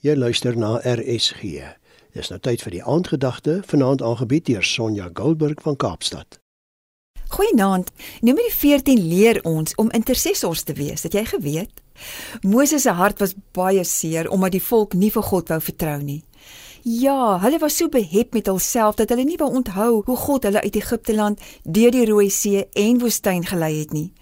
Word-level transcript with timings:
Jy 0.00 0.14
luister 0.16 0.56
na 0.56 0.78
RSG. 0.80 1.42
Dis 2.16 2.30
nou 2.32 2.38
tyd 2.40 2.62
vir 2.64 2.72
die 2.72 2.80
aandgedagte 2.88 3.58
vanaand 3.68 4.00
aangebied 4.00 4.46
deur 4.48 4.64
Sonja 4.64 5.10
Goldberg 5.12 5.60
van 5.60 5.76
Kaapstad. 5.76 6.38
Goeienaand. 7.28 7.90
Nommer 8.24 8.48
14 8.48 9.02
leer 9.10 9.42
ons 9.44 9.76
om 9.76 9.90
intercessors 9.92 10.62
te 10.64 10.72
wees. 10.72 11.04
Het 11.04 11.18
jy 11.18 11.24
geweet? 11.34 11.84
Moses 12.40 12.88
se 12.88 12.96
hart 12.96 13.20
was 13.20 13.36
baie 13.52 13.84
seer 13.84 14.30
omdat 14.32 14.56
die 14.56 14.64
volk 14.64 14.96
nie 14.96 15.12
vir 15.12 15.28
God 15.28 15.52
wou 15.52 15.60
vertrou 15.68 15.98
nie. 16.00 16.22
Ja, 16.82 17.38
hulle 17.40 17.58
was 17.58 17.76
so 17.76 17.88
behep 17.88 18.32
met 18.32 18.46
hulself 18.46 18.94
dat 18.96 19.08
hulle 19.12 19.24
nie 19.28 19.36
wou 19.36 19.50
onthou 19.52 20.02
hoe 20.06 20.16
God 20.16 20.46
hulle 20.48 20.62
uit 20.62 20.76
Egipte 20.76 21.14
land 21.14 21.40
deur 21.64 21.90
die 21.92 22.06
Rooi 22.08 22.30
See 22.30 22.62
en 22.72 23.00
woestyn 23.02 23.44
gelei 23.44 23.74
het 23.82 23.92
nie. 23.92 24.12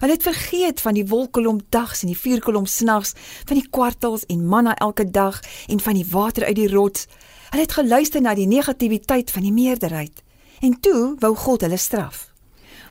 Hulle 0.00 0.16
het 0.16 0.26
vergeet 0.26 0.80
van 0.80 0.98
die 0.98 1.06
wolkkolom 1.06 1.60
dags 1.70 2.02
en 2.02 2.10
die 2.10 2.18
vuurkolom 2.18 2.66
snags, 2.66 3.14
van 3.46 3.60
die 3.60 3.68
kwartels 3.70 4.26
en 4.26 4.46
manna 4.46 4.74
elke 4.74 5.06
dag 5.10 5.38
en 5.68 5.80
van 5.80 5.94
die 5.94 6.06
water 6.10 6.44
uit 6.44 6.58
die 6.58 6.70
rots. 6.72 7.06
Hulle 7.50 7.62
het 7.62 7.78
geluister 7.78 8.20
na 8.20 8.34
die 8.34 8.50
negativiteit 8.50 9.30
van 9.30 9.46
die 9.46 9.54
meerderheid. 9.54 10.22
En 10.60 10.80
toe 10.80 11.14
wou 11.22 11.34
God 11.36 11.60
hulle 11.60 11.78
straf. 11.78 12.26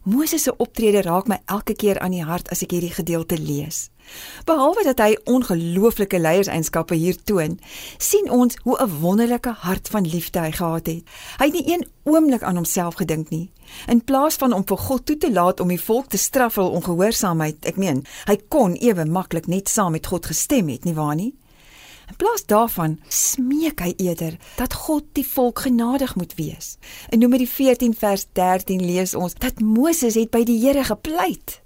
Moses 0.08 0.44
se 0.44 0.54
optrede 0.56 1.02
raak 1.04 1.26
my 1.28 1.36
elke 1.52 1.74
keer 1.76 1.98
aan 2.00 2.14
die 2.16 2.24
hart 2.24 2.48
as 2.54 2.62
ek 2.64 2.72
hierdie 2.72 2.94
gedeelte 2.96 3.36
lees. 3.36 3.90
Behalwe 4.48 4.86
dat 4.88 5.02
hy 5.04 5.18
ongelooflike 5.28 6.22
leierseienskappe 6.24 6.96
hier 6.96 7.18
toon, 7.28 7.58
sien 8.00 8.30
ons 8.32 8.56
hoe 8.64 8.78
'n 8.80 9.02
wonderlike 9.02 9.52
hart 9.68 9.92
van 9.92 10.08
liefde 10.08 10.40
hy 10.40 10.52
gehad 10.52 10.88
het. 10.88 11.04
Hy 11.40 11.46
het 11.46 11.54
nie 11.54 11.74
een 11.74 11.84
oomblik 12.04 12.44
aan 12.44 12.56
homself 12.56 12.96
gedink 12.96 13.30
nie. 13.30 13.52
In 13.88 14.04
plaas 14.04 14.36
van 14.36 14.54
om 14.54 14.64
vir 14.64 14.78
God 14.78 15.06
toe 15.06 15.18
te 15.18 15.32
laat 15.32 15.60
om 15.60 15.68
die 15.68 15.82
volk 15.82 16.08
te 16.08 16.18
straf 16.18 16.54
vir 16.54 16.72
ongehoorsaamheid, 16.72 17.66
ek 17.66 17.76
meen, 17.76 18.06
hy 18.28 18.38
kon 18.48 18.76
ewe 18.76 19.06
maklik 19.06 19.48
net 19.48 19.68
saam 19.68 19.92
met 19.92 20.08
God 20.08 20.26
gestem 20.26 20.70
het, 20.70 20.86
nie 20.86 20.96
waar 20.96 21.16
nie? 21.16 21.34
In 22.08 22.16
plaas 22.16 22.46
daarvan 22.46 23.00
smeek 23.08 23.82
hy 23.84 23.94
eerder 23.98 24.38
dat 24.56 24.74
God 24.74 25.04
die 25.12 25.28
volk 25.28 25.60
genadig 25.68 26.16
moet 26.16 26.36
wees. 26.40 26.78
In 27.10 27.20
Numeri 27.20 27.48
14 27.48 27.96
vers 27.96 28.26
13 28.32 28.86
lees 28.86 29.16
ons 29.16 29.36
dat 29.36 29.60
Moses 29.60 30.16
het 30.16 30.32
by 30.32 30.44
die 30.48 30.60
Here 30.64 30.84
gepleit. 30.88 31.62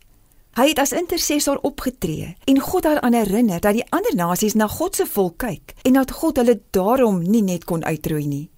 Hy 0.57 0.65
het 0.73 0.81
as 0.83 0.91
intercessor 0.91 1.61
opgetree 1.63 2.33
en 2.43 2.59
God 2.59 2.83
daaraan 2.83 3.15
herinner 3.15 3.61
dat 3.63 3.77
die 3.77 3.85
ander 3.89 4.15
nasies 4.15 4.57
na 4.57 4.67
God 4.67 4.97
se 4.97 5.05
volk 5.05 5.37
kyk 5.45 5.75
en 5.87 5.95
dat 5.95 6.11
God 6.11 6.41
hulle 6.41 6.57
daarom 6.75 7.21
nie 7.23 7.43
net 7.45 7.63
kon 7.63 7.85
uitroei 7.85 8.25
nie. 8.27 8.49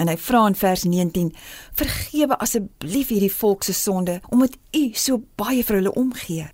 En 0.00 0.08
hy 0.08 0.16
vra 0.16 0.46
in 0.48 0.56
vers 0.56 0.86
19: 0.88 1.34
"Vergewe 1.76 2.38
asseblief 2.38 3.08
hierdie 3.08 3.34
volk 3.34 3.62
se 3.62 3.72
sonde 3.72 4.20
omdat 4.30 4.56
U 4.72 4.90
so 4.94 5.22
baie 5.36 5.64
vir 5.64 5.76
hulle 5.76 5.92
omgee." 5.92 6.48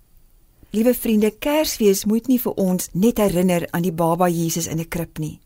Liewe 0.71 0.93
vriende, 0.93 1.31
Kersfees 1.31 2.05
moet 2.05 2.27
nie 2.27 2.37
vir 2.37 2.53
ons 2.53 2.91
net 2.93 3.17
herinner 3.17 3.63
aan 3.73 3.81
die 3.81 3.93
baba 3.93 4.27
Jesus 4.29 4.67
in 4.67 4.77
'n 4.77 4.87
krib 4.87 5.17
nie. 5.17 5.39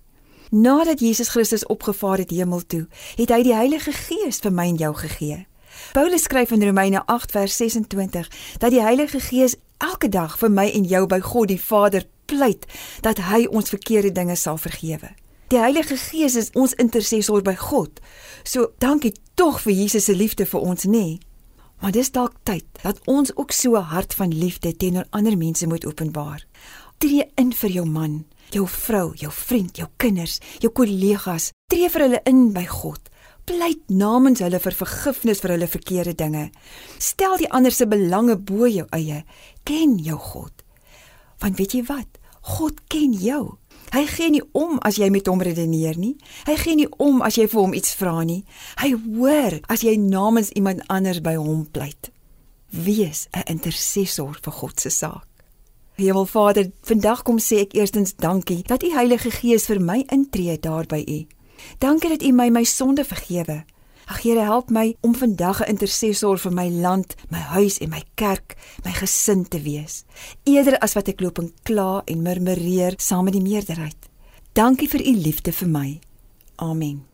Nadat 0.49 0.99
Jesus 0.99 1.29
Christus 1.29 1.65
opgevaar 1.65 2.17
het 2.17 2.29
hemel 2.29 2.65
toe, 2.67 2.87
het 3.15 3.29
hy 3.29 3.43
die 3.43 3.55
Heilige 3.55 3.91
Gees 3.91 4.39
vir 4.39 4.51
my 4.51 4.67
en 4.67 4.75
jou 4.75 4.93
gegee. 4.93 5.47
Paulus 5.93 6.23
skryf 6.23 6.51
in 6.51 6.63
Romeine 6.63 7.05
8 7.05 7.31
vers 7.31 7.57
26 7.57 8.27
dat 8.57 8.71
die 8.71 8.81
Heilige 8.81 9.19
Gees 9.19 9.55
elke 9.77 10.09
dag 10.09 10.37
vir 10.37 10.51
my 10.51 10.69
en 10.69 10.83
jou 10.83 11.07
by 11.07 11.19
God 11.19 11.47
die 11.47 11.61
Vader 11.61 12.03
pleit 12.25 12.65
dat 13.01 13.17
hy 13.17 13.47
ons 13.47 13.69
verkeerde 13.69 14.11
dinge 14.11 14.35
sal 14.35 14.57
vergewe. 14.57 15.09
Die 15.47 15.59
Heilige 15.59 15.97
Gees 15.97 16.35
is 16.35 16.49
ons 16.53 16.73
intercessor 16.73 17.41
by 17.41 17.55
God. 17.55 17.99
So 18.43 18.71
dankie 18.77 19.13
tog 19.33 19.61
vir 19.61 19.73
Jesus 19.73 20.03
se 20.03 20.15
liefde 20.15 20.45
vir 20.45 20.59
ons, 20.59 20.83
nê? 20.83 20.89
Nee. 20.89 21.19
Maar 21.83 21.91
dis 21.91 22.13
dalk 22.15 22.37
tyd 22.47 22.63
dat 22.79 23.01
ons 23.11 23.33
ook 23.35 23.51
so 23.51 23.75
'n 23.75 23.91
hart 23.91 24.13
van 24.13 24.37
liefde 24.37 24.75
teenoor 24.75 25.05
ander 25.09 25.37
mense 25.37 25.67
moet 25.67 25.85
openbaar. 25.85 26.45
Tree 26.97 27.31
in 27.35 27.53
vir 27.53 27.69
jou 27.69 27.85
man, 27.85 28.25
jou 28.49 28.67
vrou, 28.67 29.11
jou 29.15 29.31
vriend, 29.31 29.77
jou 29.77 29.89
kinders, 29.97 30.39
jou 30.59 30.71
kollegas. 30.71 31.51
Tree 31.67 31.89
vir 31.89 32.01
hulle 32.01 32.21
in 32.23 32.53
by 32.53 32.65
God. 32.65 33.09
Pleit 33.43 33.81
namens 33.87 34.39
hulle 34.39 34.59
vir 34.59 34.71
vergifnis 34.71 35.39
vir 35.39 35.49
hulle 35.49 35.67
verkeerde 35.67 36.15
dinge. 36.15 36.49
Stel 36.97 37.37
die 37.37 37.51
ander 37.51 37.71
se 37.71 37.87
belange 37.87 38.37
bo 38.37 38.67
jou 38.67 38.87
eie. 38.89 39.25
Ken 39.63 39.97
jou 39.97 40.17
God. 40.17 40.63
Want 41.39 41.57
weet 41.57 41.71
jy 41.71 41.83
wat? 41.83 42.07
God 42.41 42.87
ken 42.87 43.13
jou. 43.13 43.57
Hy 43.93 44.07
gee 44.09 44.29
nie 44.33 44.41
om 44.57 44.79
as 44.81 44.97
jy 44.97 45.11
met 45.13 45.27
hom 45.29 45.41
redeneer 45.45 45.97
nie. 46.01 46.15
Hy 46.47 46.55
gee 46.57 46.75
nie 46.79 46.87
om 46.97 47.21
as 47.21 47.37
jy 47.37 47.45
vir 47.51 47.61
hom 47.61 47.75
iets 47.77 47.93
vra 47.99 48.23
nie. 48.25 48.41
Hy 48.81 48.89
hoor 48.97 49.59
as 49.69 49.83
jy 49.85 49.93
namens 50.01 50.49
iemand 50.57 50.81
anders 50.89 51.21
by 51.21 51.35
hom 51.37 51.67
pleit. 51.69 52.09
Wees 52.73 53.27
'n 53.33 53.45
intercessor 53.53 54.39
vir 54.41 54.53
God 54.53 54.79
se 54.79 54.89
saak. 54.89 55.27
Hemel 55.95 56.25
Vader, 56.25 56.71
vandag 56.81 57.21
kom 57.21 57.37
sê 57.37 57.59
ek 57.61 57.73
eerstens 57.73 58.15
dankie 58.15 58.63
dat 58.65 58.83
U 58.83 58.89
Heilige 58.89 59.31
Gees 59.31 59.65
vir 59.65 59.79
my 59.79 60.03
intree 60.09 60.57
daar 60.59 60.85
by 60.85 61.03
U. 61.07 61.27
Dankie 61.77 62.09
dat 62.09 62.23
U 62.23 62.31
my 62.31 62.49
my 62.49 62.63
sonde 62.63 63.05
vergewe. 63.05 63.63
Ag 64.05 64.21
Here, 64.21 64.39
help 64.39 64.69
my 64.69 64.95
om 65.01 65.15
vandag 65.15 65.61
'n 65.61 65.69
intercessor 65.69 66.37
vir 66.37 66.51
my 66.51 66.69
land, 66.69 67.15
my 67.29 67.37
huis 67.37 67.77
en 67.77 67.89
my 67.89 68.03
kerk, 68.15 68.55
my 68.83 68.91
gesin 68.91 69.47
te 69.47 69.61
wees, 69.61 70.03
eerder 70.43 70.77
as 70.79 70.93
wat 70.93 71.07
ek 71.07 71.21
loop 71.21 71.39
en 71.39 71.53
kla 71.63 72.01
en 72.05 72.21
murmureer 72.21 72.93
saam 72.97 73.23
met 73.23 73.33
die 73.33 73.41
meerderheid. 73.41 74.09
Dankie 74.53 74.89
vir 74.89 75.01
u 75.01 75.15
liefde 75.15 75.51
vir 75.51 75.67
my. 75.67 75.99
Amen. 76.55 77.05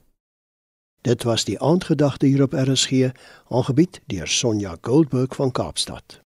Dit 1.01 1.23
was 1.23 1.45
die 1.45 1.59
aandgedagte 1.59 2.25
hier 2.25 2.41
op 2.41 2.53
RSG, 2.53 3.11
aangebied 3.47 4.01
deur 4.05 4.27
Sonja 4.27 4.77
Goldberg 4.81 5.35
van 5.35 5.51
Kaapstad. 5.51 6.21